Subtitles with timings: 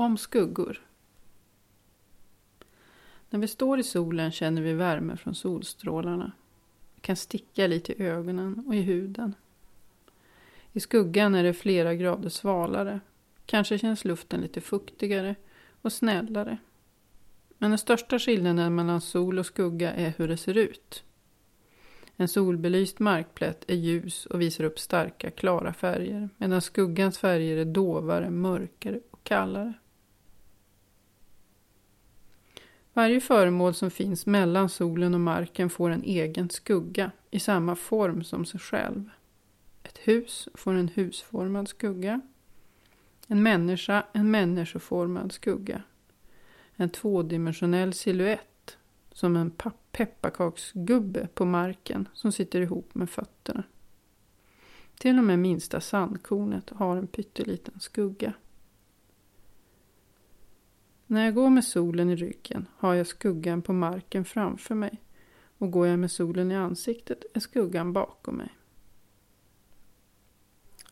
[0.00, 0.80] Om skuggor.
[3.30, 6.32] När vi står i solen känner vi värme från solstrålarna.
[6.94, 9.34] Det kan sticka lite i ögonen och i huden.
[10.72, 13.00] I skuggan är det flera grader svalare.
[13.46, 15.34] Kanske känns luften lite fuktigare
[15.82, 16.58] och snällare.
[17.58, 21.04] Men den största skillnaden mellan sol och skugga är hur det ser ut.
[22.16, 27.64] En solbelyst markplätt är ljus och visar upp starka, klara färger medan skuggans färger är
[27.64, 29.74] dovare, mörkare och kallare.
[32.92, 38.24] Varje föremål som finns mellan solen och marken får en egen skugga i samma form
[38.24, 39.10] som sig själv.
[39.82, 42.20] Ett hus får en husformad skugga.
[43.26, 45.82] En människa en människoformad skugga.
[46.76, 48.76] En tvådimensionell siluett
[49.12, 49.52] som en
[49.92, 53.62] pepparkaksgubbe på marken som sitter ihop med fötterna.
[54.98, 58.32] Till och med minsta sandkornet har en pytteliten skugga.
[61.10, 65.02] När jag går med solen i ryggen har jag skuggan på marken framför mig
[65.58, 68.48] och går jag med solen i ansiktet är skuggan bakom mig.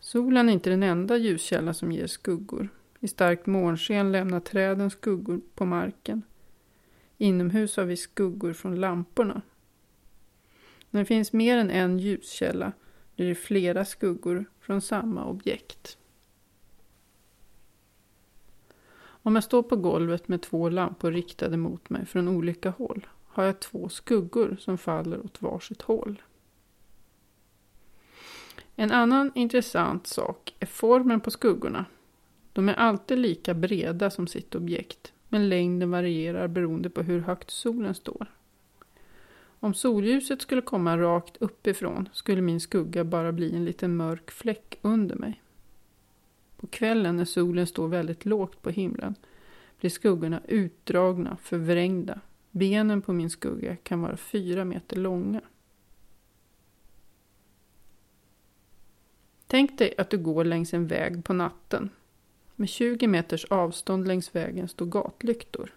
[0.01, 2.69] Solen är inte den enda ljuskälla som ger skuggor.
[3.01, 6.23] I starkt månsken lämnar träden skuggor på marken.
[7.17, 9.43] Inomhus har vi skuggor från lamporna.
[10.91, 12.73] När det finns mer än en ljuskälla
[13.17, 15.99] blir det flera skuggor från samma objekt.
[19.29, 23.45] Om jag står på golvet med två lampor riktade mot mig från olika håll har
[23.45, 26.23] jag två skuggor som faller åt varsitt håll.
[28.77, 31.85] En annan intressant sak är formen på skuggorna.
[32.53, 37.51] De är alltid lika breda som sitt objekt, men längden varierar beroende på hur högt
[37.51, 38.27] solen står.
[39.61, 44.79] Om solljuset skulle komma rakt uppifrån skulle min skugga bara bli en liten mörk fläck
[44.83, 45.43] under mig.
[46.61, 49.15] På kvällen när solen står väldigt lågt på himlen
[49.81, 52.21] blir skuggorna utdragna, förvrängda.
[52.51, 55.41] Benen på min skugga kan vara fyra meter långa.
[59.47, 61.91] Tänk dig att du går längs en väg på natten.
[62.57, 65.75] Med 20 meters avstånd längs vägen står gatlyktor.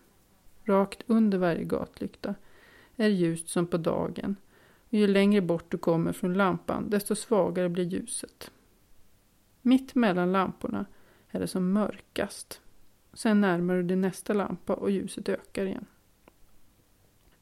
[0.63, 2.35] Rakt under varje gatlykta
[2.95, 4.35] är ljust som på dagen
[4.87, 8.51] och ju längre bort du kommer från lampan desto svagare blir ljuset.
[9.61, 10.85] Mitt mellan lamporna
[11.29, 12.61] är det som mörkast.
[13.13, 15.85] Sen närmar du dig nästa lampa och ljuset ökar igen.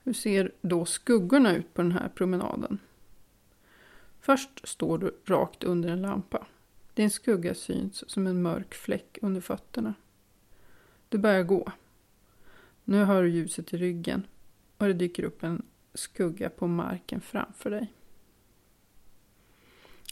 [0.03, 2.79] Hur ser då skuggorna ut på den här promenaden?
[4.19, 6.47] Först står du rakt under en lampa.
[6.93, 9.93] Din skugga syns som en mörk fläck under fötterna.
[11.09, 11.71] Du börjar gå.
[12.83, 14.27] Nu har du ljuset i ryggen
[14.77, 17.93] och det dyker upp en skugga på marken framför dig.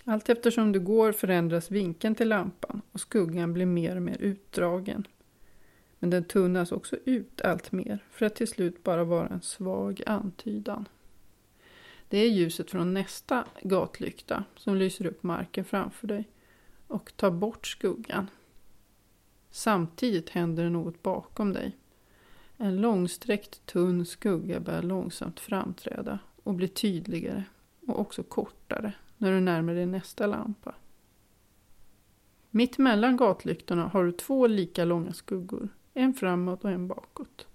[0.09, 5.07] Allt eftersom du går förändras vinkeln till lampan och skuggan blir mer och mer utdragen.
[5.99, 10.01] Men den tunnas också ut allt mer för att till slut bara vara en svag
[10.05, 10.87] antydan.
[12.09, 16.29] Det är ljuset från nästa gatlykta som lyser upp marken framför dig
[16.87, 18.29] och tar bort skuggan.
[19.51, 21.77] Samtidigt händer det något bakom dig.
[22.57, 27.43] En långsträckt tunn skugga börjar långsamt framträda och blir tydligare
[27.87, 30.75] och också kortare när du närmar dig nästa lampa.
[32.49, 37.47] Mitt mellan gatlyktorna har du två lika långa skuggor, en framåt och en bakåt.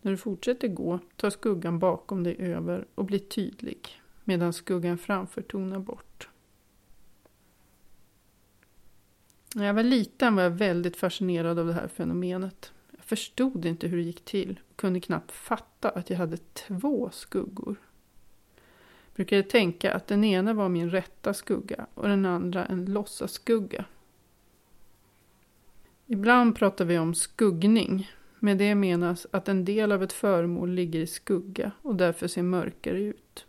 [0.00, 5.42] När du fortsätter gå tar skuggan bakom dig över och blir tydlig medan skuggan framför
[5.42, 6.28] tonar bort.
[9.54, 12.72] När jag var liten var jag väldigt fascinerad av det här fenomenet.
[12.96, 17.10] Jag förstod inte hur det gick till och kunde knappt fatta att jag hade två
[17.12, 17.76] skuggor.
[19.18, 23.84] Jag brukade tänka att den ena var min rätta skugga och den andra en låtsasskugga.
[26.06, 31.00] Ibland pratar vi om skuggning med det menas att en del av ett föremål ligger
[31.00, 33.46] i skugga och därför ser mörkare ut.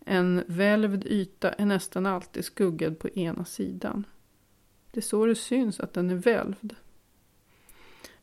[0.00, 4.06] En välvd yta är nästan alltid skuggad på ena sidan.
[4.90, 6.74] Det är så det syns att den är välvd.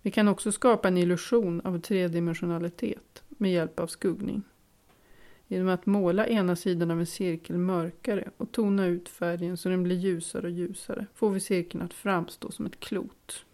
[0.01, 4.43] Vi kan också skapa en illusion av tredimensionalitet med hjälp av skuggning.
[5.53, 9.83] Genom att måla ena sidan av en cirkel mörkare och tona ut färgen så den
[9.83, 13.45] blir ljusare och ljusare får vi cirkeln att framstå som ett klot.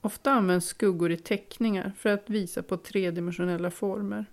[0.00, 4.26] Ofta används skuggor i teckningar för att visa på tredimensionella former.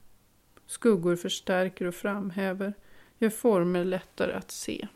[0.66, 2.74] Skuggor förstärker och framhäver,
[3.18, 4.88] gör former lättare att se.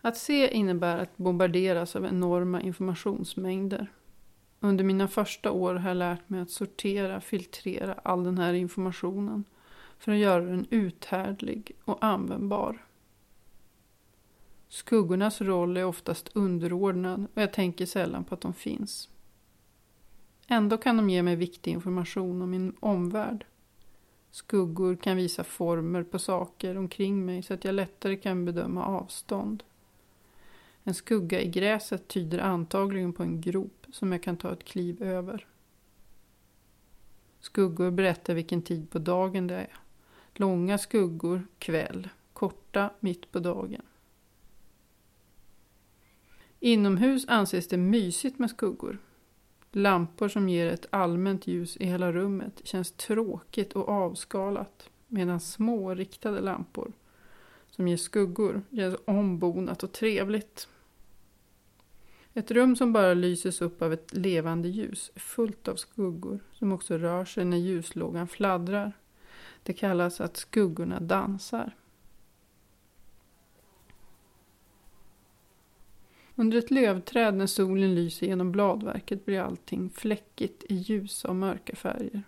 [0.00, 3.86] Att se innebär att bombarderas av enorma informationsmängder.
[4.60, 9.44] Under mina första år har jag lärt mig att sortera, filtrera all den här informationen
[9.98, 12.86] för att göra den uthärdlig och användbar.
[14.68, 19.08] Skuggornas roll är oftast underordnad och jag tänker sällan på att de finns.
[20.46, 23.46] Ändå kan de ge mig viktig information om min omvärld.
[24.30, 29.62] Skuggor kan visa former på saker omkring mig så att jag lättare kan bedöma avstånd.
[30.84, 35.02] En skugga i gräset tyder antagligen på en grop som jag kan ta ett kliv
[35.02, 35.46] över.
[37.40, 39.76] Skuggor berättar vilken tid på dagen det är.
[40.34, 43.82] Långa skuggor kväll, korta mitt på dagen.
[46.60, 48.98] Inomhus anses det mysigt med skuggor.
[49.72, 55.94] Lampor som ger ett allmänt ljus i hela rummet känns tråkigt och avskalat medan små
[55.94, 56.92] riktade lampor
[57.70, 60.68] som ger skuggor känns ombonat och trevligt.
[62.34, 66.72] Ett rum som bara lyses upp av ett levande ljus är fullt av skuggor som
[66.72, 68.92] också rör sig när ljuslågan fladdrar.
[69.62, 71.76] Det kallas att skuggorna dansar.
[76.34, 81.76] Under ett lövträd när solen lyser genom bladverket blir allting fläckigt i ljusa och mörka
[81.76, 82.22] färger.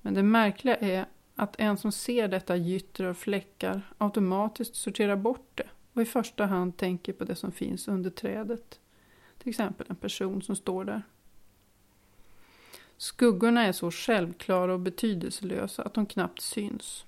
[0.00, 5.50] Men det märkliga är att en som ser detta gytter av fläckar automatiskt sorterar bort
[5.54, 8.80] det och i första hand tänker på det som finns under trädet.
[9.38, 11.02] Till exempel en person som står där.
[12.96, 17.06] Skuggorna är så självklara och betydelselösa att de knappt syns.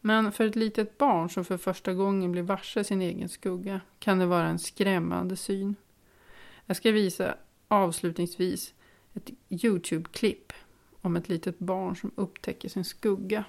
[0.00, 4.18] Men för ett litet barn som för första gången blir varse sin egen skugga kan
[4.18, 5.76] det vara en skrämmande syn.
[6.66, 7.34] Jag ska visa
[7.68, 8.74] avslutningsvis
[9.14, 10.52] ett Youtube-klipp
[11.00, 13.44] om ett litet barn som upptäcker sin skugga.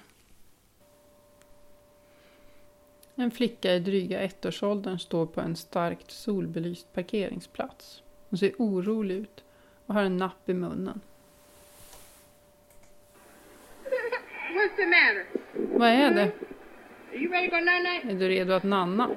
[3.22, 8.02] En flicka i dryga ettårsåldern står på en starkt solbelyst parkeringsplats.
[8.28, 9.44] Hon ser orolig ut
[9.86, 11.00] och har en napp i munnen.
[14.54, 15.26] What's the matter?
[15.78, 16.22] Vad är det?
[16.22, 18.04] Are you ready to go night?
[18.04, 19.10] Är du redo att nanna?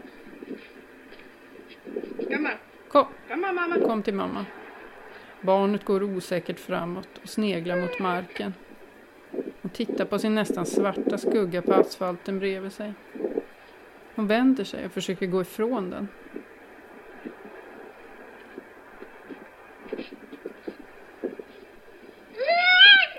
[2.18, 2.57] Come on.
[2.88, 3.80] Kom, Come on, mama.
[3.80, 4.46] kom till mamma.
[5.42, 8.54] Barnet går osäkert framåt och sneglar mot marken.
[9.62, 12.94] Hon tittar på sin nästan svarta skugga på asfalten bredvid sig.
[14.15, 16.07] Hon vänder sig och försöker gå ifrån den.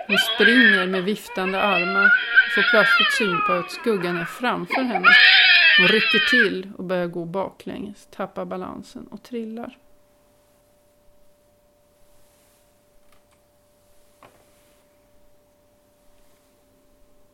[0.07, 5.07] Hon springer med viftande armar och får plötsligt syn på att skuggan är framför henne.
[5.79, 9.77] Hon rycker till och börjar gå baklänges, tappar balansen och trillar.